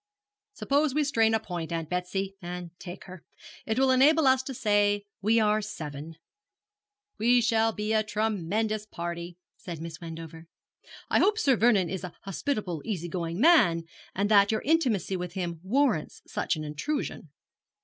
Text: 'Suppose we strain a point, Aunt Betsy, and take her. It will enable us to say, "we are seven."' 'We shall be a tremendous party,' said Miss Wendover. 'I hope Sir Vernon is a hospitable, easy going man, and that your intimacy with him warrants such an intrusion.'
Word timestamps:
'Suppose 0.53 0.95
we 0.95 1.03
strain 1.03 1.35
a 1.35 1.39
point, 1.39 1.71
Aunt 1.71 1.87
Betsy, 1.87 2.35
and 2.41 2.71
take 2.79 3.03
her. 3.03 3.23
It 3.67 3.77
will 3.77 3.91
enable 3.91 4.25
us 4.25 4.41
to 4.41 4.53
say, 4.55 5.05
"we 5.21 5.39
are 5.39 5.61
seven."' 5.61 6.15
'We 7.19 7.41
shall 7.41 7.71
be 7.71 7.93
a 7.93 8.01
tremendous 8.01 8.87
party,' 8.87 9.37
said 9.57 9.79
Miss 9.79 10.01
Wendover. 10.01 10.47
'I 11.11 11.19
hope 11.19 11.37
Sir 11.37 11.55
Vernon 11.55 11.87
is 11.87 12.03
a 12.03 12.15
hospitable, 12.23 12.81
easy 12.83 13.09
going 13.09 13.39
man, 13.39 13.83
and 14.15 14.27
that 14.31 14.51
your 14.51 14.63
intimacy 14.63 15.15
with 15.15 15.33
him 15.33 15.59
warrants 15.61 16.23
such 16.25 16.55
an 16.55 16.63
intrusion.' 16.63 17.29